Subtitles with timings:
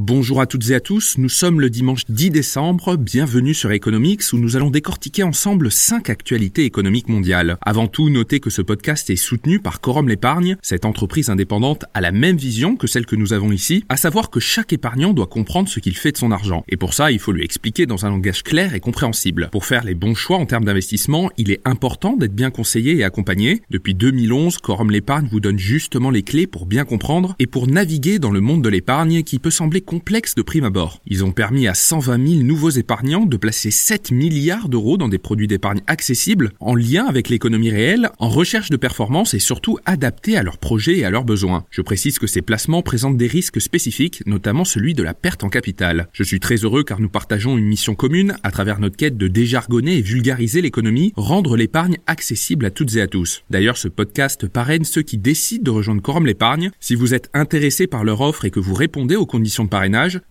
[0.00, 4.22] Bonjour à toutes et à tous, nous sommes le dimanche 10 décembre, bienvenue sur Economics
[4.32, 7.58] où nous allons décortiquer ensemble 5 actualités économiques mondiales.
[7.62, 12.00] Avant tout, notez que ce podcast est soutenu par Corum l'épargne, cette entreprise indépendante a
[12.00, 15.26] la même vision que celle que nous avons ici, à savoir que chaque épargnant doit
[15.26, 16.62] comprendre ce qu'il fait de son argent.
[16.68, 19.48] Et pour ça, il faut lui expliquer dans un langage clair et compréhensible.
[19.50, 23.02] Pour faire les bons choix en termes d'investissement, il est important d'être bien conseillé et
[23.02, 23.62] accompagné.
[23.68, 28.20] Depuis 2011, Corum l'épargne vous donne justement les clés pour bien comprendre et pour naviguer
[28.20, 31.00] dans le monde de l'épargne qui peut sembler complexe de prime abord.
[31.06, 35.16] Ils ont permis à 120 000 nouveaux épargnants de placer 7 milliards d'euros dans des
[35.16, 40.36] produits d'épargne accessibles, en lien avec l'économie réelle, en recherche de performance et surtout adaptés
[40.36, 41.64] à leurs projets et à leurs besoins.
[41.70, 45.48] Je précise que ces placements présentent des risques spécifiques, notamment celui de la perte en
[45.48, 46.08] capital.
[46.12, 49.26] Je suis très heureux car nous partageons une mission commune à travers notre quête de
[49.26, 53.42] déjargonner et vulgariser l'économie, rendre l'épargne accessible à toutes et à tous.
[53.48, 56.72] D'ailleurs, ce podcast parraine ceux qui décident de rejoindre Quorum l'épargne.
[56.78, 59.77] Si vous êtes intéressé par leur offre et que vous répondez aux conditions de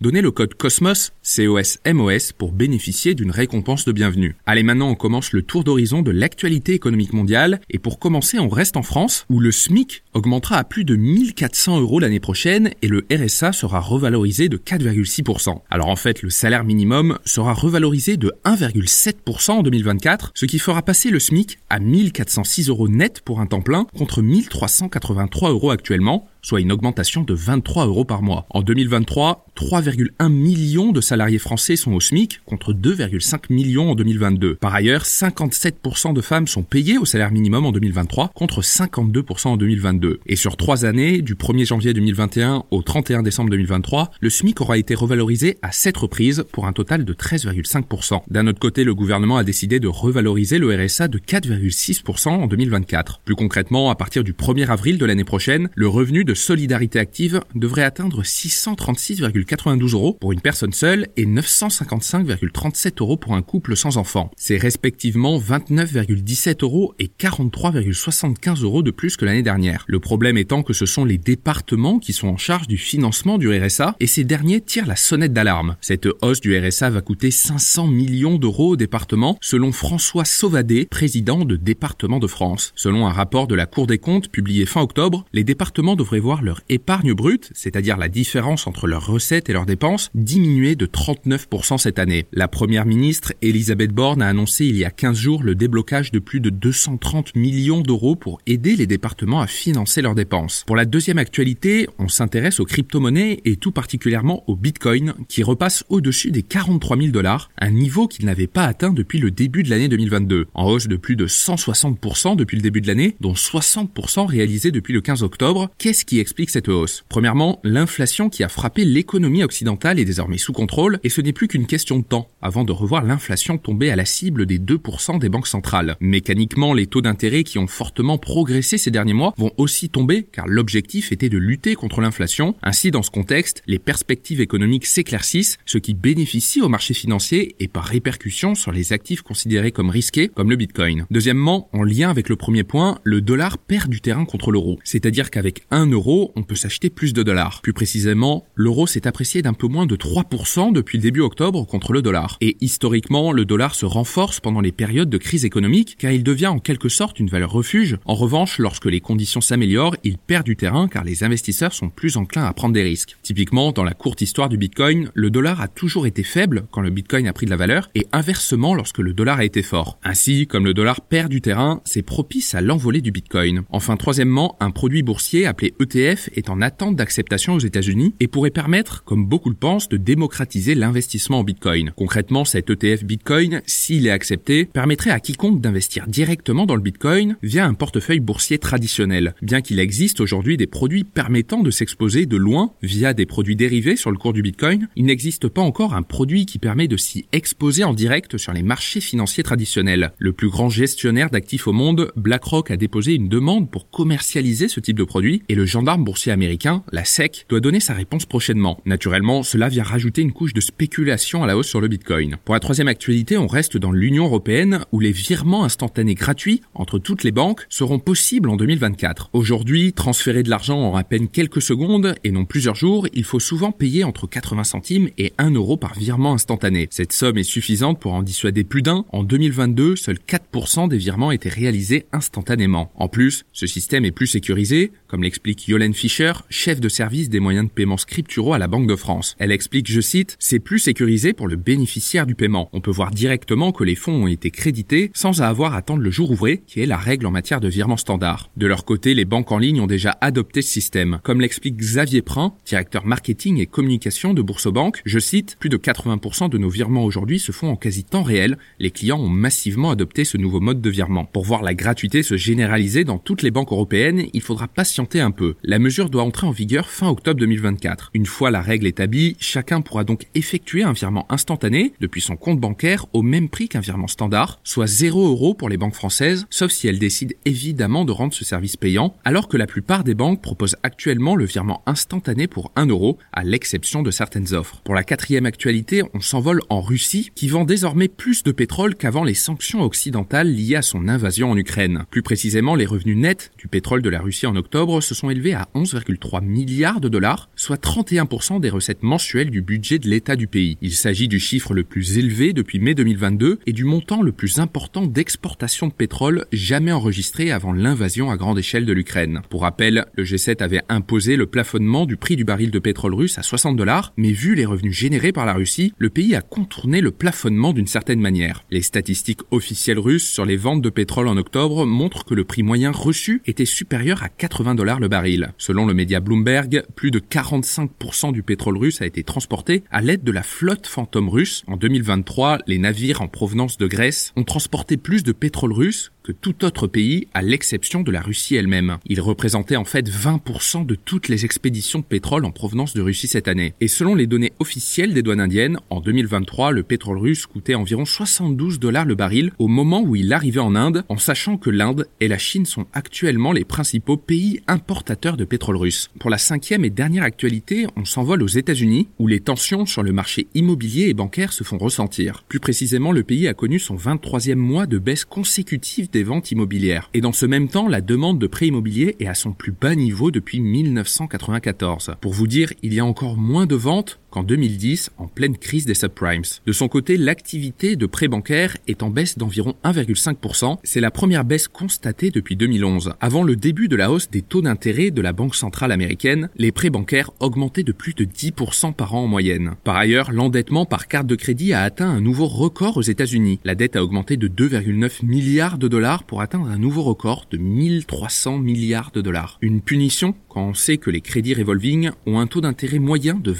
[0.00, 4.36] donnez le code COSMOS, C-O-S-M-O-S, pour bénéficier d'une récompense de bienvenue.
[4.46, 7.60] Allez, maintenant, on commence le tour d'horizon de l'actualité économique mondiale.
[7.70, 11.80] Et pour commencer, on reste en France, où le SMIC augmentera à plus de 1400
[11.80, 15.60] euros l'année prochaine et le RSA sera revalorisé de 4,6%.
[15.70, 20.82] Alors en fait, le salaire minimum sera revalorisé de 1,7% en 2024, ce qui fera
[20.82, 26.28] passer le SMIC à 1406 euros net pour un temps plein contre 1383 euros actuellement,
[26.42, 28.46] soit une augmentation de 23 euros par mois.
[28.50, 34.56] En 2023, 3,1 millions de salariés français sont au SMIC contre 2,5 millions en 2022.
[34.56, 39.56] Par ailleurs, 57% de femmes sont payées au salaire minimum en 2023 contre 52% en
[39.56, 40.20] 2022.
[40.26, 44.78] Et sur trois années, du 1er janvier 2021 au 31 décembre 2023, le SMIC aura
[44.78, 48.22] été revalorisé à 7 reprises pour un total de 13,5%.
[48.30, 53.20] D'un autre côté, le gouvernement a décidé de revaloriser le RSA de 4,6% en 2024.
[53.24, 57.40] Plus concrètement, à partir du 1er avril de l'année prochaine, le revenu de solidarité active
[57.54, 63.96] devrait atteindre 636,92 euros pour une personne seule et 955,37 euros pour un couple sans
[63.96, 64.30] enfant.
[64.36, 69.84] C'est respectivement 29,17 euros et 43,75 euros de plus que l'année dernière.
[69.88, 73.52] Le problème étant que ce sont les départements qui sont en charge du financement du
[73.52, 75.76] RSA et ces derniers tirent la sonnette d'alarme.
[75.80, 81.44] Cette hausse du RSA va coûter 500 millions d'euros au département selon François Sauvadet, président
[81.44, 82.72] de Département de France.
[82.76, 86.42] Selon un rapport de la Cour des comptes publié fin octobre, les départements devraient voir
[86.42, 91.78] leur épargne brute, c'est-à-dire la différence entre leurs recettes et leurs dépenses, diminuer de 39%
[91.78, 92.26] cette année.
[92.32, 96.18] La première ministre, Elisabeth Borne, a annoncé il y a 15 jours le déblocage de
[96.18, 100.64] plus de 230 millions d'euros pour aider les départements à financer leurs dépenses.
[100.66, 105.84] Pour la deuxième actualité, on s'intéresse aux crypto-monnaies et tout particulièrement au Bitcoin qui repasse
[105.88, 109.70] au-dessus des 43 000 dollars, un niveau qu'il n'avait pas atteint depuis le début de
[109.70, 114.26] l'année 2022, en hausse de plus de 160% depuis le début de l'année, dont 60%
[114.26, 115.70] réalisé depuis le 15 octobre.
[115.78, 120.52] Qu'est-ce qui explique cette hausse Premièrement, l'inflation qui a frappé l'économie occidentale est désormais sous
[120.52, 123.96] contrôle et ce n'est plus qu'une question de temps avant de revoir l'inflation tomber à
[123.96, 125.96] la cible des 2% des banques centrales.
[126.00, 130.46] Mécaniquement, les taux d'intérêt qui ont fortement progressé ces derniers mois vont aussi tomber car
[130.46, 132.54] l'objectif était de lutter contre l'inflation.
[132.62, 137.68] Ainsi, dans ce contexte, les perspectives économiques s'éclaircissent, ce qui bénéficie aux marchés financiers et
[137.68, 141.06] par répercussion sur les actifs considérés comme risqués comme le Bitcoin.
[141.10, 144.78] Deuxièmement, en lien avec le premier point, le dollar perd du terrain contre l'euro.
[144.84, 145.95] C'est-à-dire qu'avec 1 euro,
[146.36, 147.60] on peut s'acheter plus de dollars.
[147.62, 151.92] Plus précisément, l'euro s'est apprécié d'un peu moins de 3% depuis le début octobre contre
[151.92, 152.36] le dollar.
[152.40, 156.48] Et historiquement, le dollar se renforce pendant les périodes de crise économique car il devient
[156.48, 157.98] en quelque sorte une valeur refuge.
[158.04, 162.16] En revanche, lorsque les conditions s'améliorent, il perd du terrain car les investisseurs sont plus
[162.16, 163.16] enclins à prendre des risques.
[163.22, 166.90] Typiquement, dans la courte histoire du Bitcoin, le dollar a toujours été faible quand le
[166.90, 169.98] Bitcoin a pris de la valeur et inversement lorsque le dollar a été fort.
[170.04, 173.62] Ainsi, comme le dollar perd du terrain, c'est propice à l'envolée du Bitcoin.
[173.70, 178.50] Enfin, troisièmement, un produit boursier appelé ETF est en attente d'acceptation aux États-Unis et pourrait
[178.50, 181.92] permettre, comme beaucoup le pensent, de démocratiser l'investissement en Bitcoin.
[181.96, 187.36] Concrètement, cet ETF Bitcoin, s'il est accepté, permettrait à quiconque d'investir directement dans le Bitcoin
[187.42, 189.34] via un portefeuille boursier traditionnel.
[189.42, 193.96] Bien qu'il existe aujourd'hui des produits permettant de s'exposer de loin via des produits dérivés
[193.96, 197.26] sur le cours du Bitcoin, il n'existe pas encore un produit qui permet de s'y
[197.32, 200.12] exposer en direct sur les marchés financiers traditionnels.
[200.18, 204.80] Le plus grand gestionnaire d'actifs au monde, BlackRock, a déposé une demande pour commercialiser ce
[204.80, 208.80] type de produit et le gendarme boursier américain, la SEC, doit donner sa réponse prochainement.
[208.86, 212.36] Naturellement, cela vient rajouter une couche de spéculation à la hausse sur le Bitcoin.
[212.46, 216.98] Pour la troisième actualité, on reste dans l'Union européenne où les virements instantanés gratuits entre
[216.98, 219.28] toutes les banques seront possibles en 2024.
[219.34, 223.38] Aujourd'hui, transférer de l'argent en à peine quelques secondes et non plusieurs jours, il faut
[223.38, 226.88] souvent payer entre 80 centimes et 1 euro par virement instantané.
[226.90, 229.04] Cette somme est suffisante pour en dissuader plus d'un.
[229.12, 232.90] En 2022, seuls 4% des virements étaient réalisés instantanément.
[232.94, 237.40] En plus, ce système est plus sécurisé, comme l'explique Yolène Fischer, chef de service des
[237.40, 239.34] moyens de paiement scripturaux à la Banque de France.
[239.38, 242.70] Elle explique, je cite, c'est plus sécurisé pour le bénéficiaire du paiement.
[242.72, 246.10] On peut voir directement que les fonds ont été crédités sans avoir à attendre le
[246.10, 248.50] jour ouvré, qui est la règle en matière de virement standard.
[248.56, 251.18] De leur côté, les banques en ligne ont déjà adopté ce système.
[251.24, 256.48] Comme l'explique Xavier Prin, directeur marketing et communication de Boursobank, je cite, plus de 80%
[256.48, 258.56] de nos virements aujourd'hui se font en quasi temps réel.
[258.78, 261.24] Les clients ont massivement adopté ce nouveau mode de virement.
[261.24, 265.32] Pour voir la gratuité se généraliser dans toutes les banques européennes, il faudra patienter un
[265.32, 265.55] peu.
[265.62, 268.10] La mesure doit entrer en vigueur fin octobre 2024.
[268.14, 272.60] Une fois la règle établie, chacun pourra donc effectuer un virement instantané depuis son compte
[272.60, 276.70] bancaire au même prix qu'un virement standard, soit 0 euros pour les banques françaises, sauf
[276.70, 280.42] si elles décident évidemment de rendre ce service payant, alors que la plupart des banques
[280.42, 284.82] proposent actuellement le virement instantané pour 1 euro, à l'exception de certaines offres.
[284.84, 289.24] Pour la quatrième actualité, on s'envole en Russie, qui vend désormais plus de pétrole qu'avant
[289.24, 292.04] les sanctions occidentales liées à son invasion en Ukraine.
[292.10, 295.45] Plus précisément, les revenus nets du pétrole de la Russie en octobre se sont élevés
[295.54, 300.46] à 11,3 milliards de dollars, soit 31% des recettes mensuelles du budget de l'État du
[300.46, 300.78] pays.
[300.80, 304.58] Il s'agit du chiffre le plus élevé depuis mai 2022 et du montant le plus
[304.58, 309.42] important d'exportation de pétrole jamais enregistré avant l'invasion à grande échelle de l'Ukraine.
[309.50, 313.38] Pour rappel, le G7 avait imposé le plafonnement du prix du baril de pétrole russe
[313.38, 317.00] à 60 dollars, mais vu les revenus générés par la Russie, le pays a contourné
[317.00, 318.64] le plafonnement d'une certaine manière.
[318.70, 322.62] Les statistiques officielles russes sur les ventes de pétrole en octobre montrent que le prix
[322.62, 325.25] moyen reçu était supérieur à 80 dollars le baril.
[325.58, 330.22] Selon le média Bloomberg, plus de 45% du pétrole russe a été transporté à l'aide
[330.22, 331.64] de la flotte fantôme russe.
[331.66, 336.32] En 2023, les navires en provenance de Grèce ont transporté plus de pétrole russe que
[336.32, 338.98] tout autre pays à l'exception de la Russie elle-même.
[339.06, 343.28] Il représentait en fait 20% de toutes les expéditions de pétrole en provenance de Russie
[343.28, 343.74] cette année.
[343.80, 348.04] Et selon les données officielles des douanes indiennes, en 2023, le pétrole russe coûtait environ
[348.04, 352.08] 72 dollars le baril au moment où il arrivait en Inde, en sachant que l'Inde
[352.18, 356.10] et la Chine sont actuellement les principaux pays importateurs de pétrole russe.
[356.18, 360.12] Pour la cinquième et dernière actualité, on s'envole aux États-Unis, où les tensions sur le
[360.12, 362.42] marché immobilier et bancaire se font ressentir.
[362.48, 367.10] Plus précisément, le pays a connu son 23e mois de baisse consécutive des ventes immobilières.
[367.12, 369.94] Et dans ce même temps, la demande de prêts immobiliers est à son plus bas
[369.94, 372.16] niveau depuis 1994.
[372.22, 375.86] Pour vous dire, il y a encore moins de ventes qu'en 2010, en pleine crise
[375.86, 376.42] des subprimes.
[376.66, 380.76] De son côté, l'activité de prêts bancaires est en baisse d'environ 1,5%.
[380.84, 383.14] C'est la première baisse constatée depuis 2011.
[383.22, 386.70] Avant le début de la hausse des taux d'intérêt de la Banque centrale américaine, les
[386.70, 389.76] prêts bancaires augmentaient de plus de 10% par an en moyenne.
[389.84, 393.58] Par ailleurs, l'endettement par carte de crédit a atteint un nouveau record aux États-Unis.
[393.64, 397.56] La dette a augmenté de 2,9 milliards de dollars pour atteindre un nouveau record de
[397.56, 399.56] 1300 milliards de dollars.
[399.62, 403.52] Une punition quand on sait que les crédits revolving ont un taux d'intérêt moyen de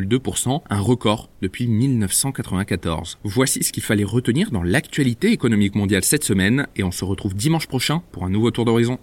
[0.00, 3.18] 21,2%, un record depuis 1994.
[3.24, 7.34] Voici ce qu'il fallait retenir dans l'actualité économique mondiale cette semaine et on se retrouve
[7.34, 8.98] dimanche prochain pour un nouveau tour d'horizon.